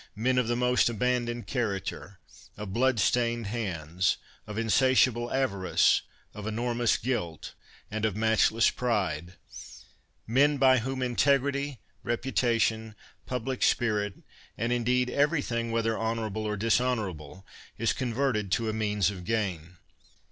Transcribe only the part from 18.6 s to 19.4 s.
a means of